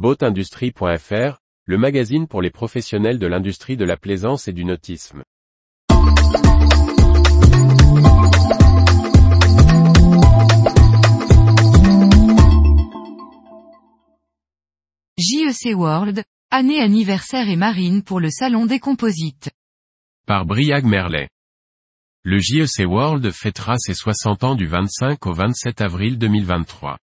[0.00, 5.22] Boatindustrie.fr, le magazine pour les professionnels de l'industrie de la plaisance et du nautisme.
[15.18, 19.50] JEC World, année anniversaire et marine pour le salon des composites.
[20.26, 21.28] Par Briag Merlet.
[22.22, 26.96] Le JEC World fêtera ses 60 ans du 25 au 27 avril 2023.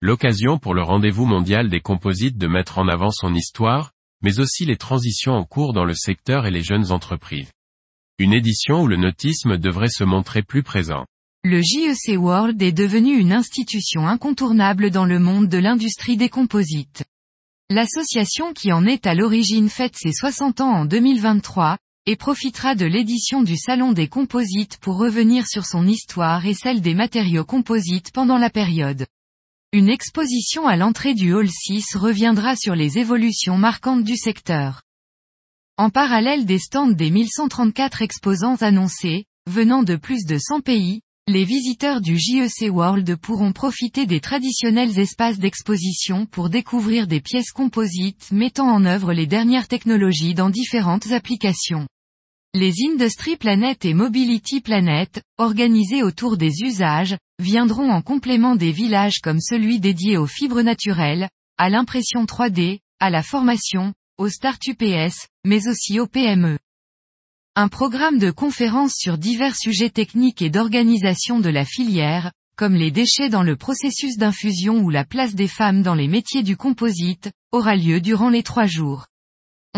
[0.00, 3.90] L'occasion pour le rendez-vous mondial des composites de mettre en avant son histoire,
[4.22, 7.50] mais aussi les transitions en cours dans le secteur et les jeunes entreprises.
[8.20, 11.04] Une édition où le nautisme devrait se montrer plus présent.
[11.42, 17.04] Le JEC World est devenu une institution incontournable dans le monde de l'industrie des composites.
[17.68, 21.76] L'association qui en est à l'origine fête ses 60 ans en 2023,
[22.06, 26.80] et profitera de l'édition du Salon des Composites pour revenir sur son histoire et celle
[26.80, 29.04] des matériaux composites pendant la période.
[29.74, 34.80] Une exposition à l'entrée du Hall 6 reviendra sur les évolutions marquantes du secteur.
[35.76, 41.44] En parallèle des stands des 1134 exposants annoncés, venant de plus de 100 pays, les
[41.44, 48.32] visiteurs du JEC World pourront profiter des traditionnels espaces d'exposition pour découvrir des pièces composites
[48.32, 51.86] mettant en œuvre les dernières technologies dans différentes applications.
[52.54, 59.20] Les Industry Planet et Mobility Planet, organisés autour des usages, viendront en complément des villages
[59.22, 65.28] comme celui dédié aux fibres naturelles, à l'impression 3D, à la formation, aux start UPS,
[65.44, 66.58] mais aussi aux PME.
[67.54, 72.90] Un programme de conférences sur divers sujets techniques et d'organisation de la filière, comme les
[72.90, 77.30] déchets dans le processus d'infusion ou la place des femmes dans les métiers du composite,
[77.52, 79.04] aura lieu durant les trois jours.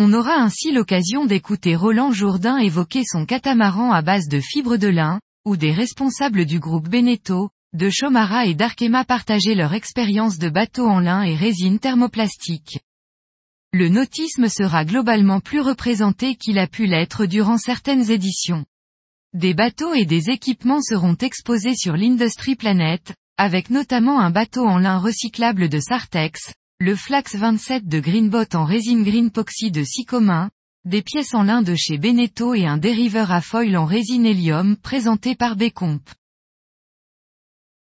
[0.03, 4.89] On aura ainsi l'occasion d'écouter Roland Jourdain évoquer son catamaran à base de fibres de
[4.89, 10.49] lin, ou des responsables du groupe Beneteau, de Chomara et d'Arkema partager leur expérience de
[10.49, 12.81] bateau en lin et résine thermoplastique.
[13.75, 18.65] Le nautisme sera globalement plus représenté qu'il a pu l'être durant certaines éditions.
[19.35, 24.79] Des bateaux et des équipements seront exposés sur l'Industry Planet, avec notamment un bateau en
[24.79, 30.49] lin recyclable de Sartex, le Flax 27 de Greenbot en résine Greenpoxy de Sycomin,
[30.87, 34.79] des pièces en lin de chez Beneteau et un dériveur à foil en résine hélium
[34.79, 36.01] présenté par Bécomp.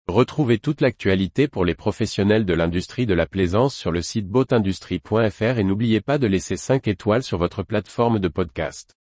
[0.09, 5.59] Retrouvez toute l'actualité pour les professionnels de l'industrie de la plaisance sur le site boatindustrie.fr
[5.59, 8.97] et n'oubliez pas de laisser 5 étoiles sur votre plateforme de podcast.